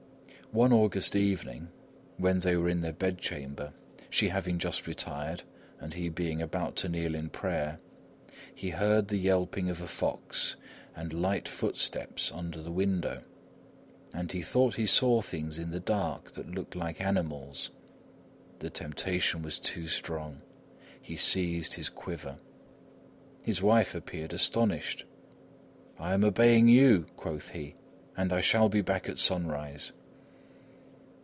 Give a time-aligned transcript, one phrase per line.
[0.53, 1.69] One August evening
[2.17, 3.71] when they were in their bed chamber,
[4.09, 5.43] she having just retired
[5.79, 7.77] and he being about to kneel in prayer,
[8.53, 10.57] he heard the yelping of a fox
[10.93, 13.21] and light footsteps under the window;
[14.13, 17.71] and he thought he saw things in the dark that looked like animals.
[18.59, 20.41] The temptation was too strong.
[21.01, 22.35] He seized his quiver.
[23.41, 25.05] His wife appeared astonished.
[25.97, 27.75] "I am obeying you," quoth he,
[28.17, 29.93] "and I shall be back at sunrise."